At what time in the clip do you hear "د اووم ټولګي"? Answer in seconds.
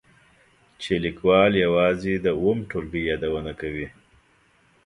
2.25-3.01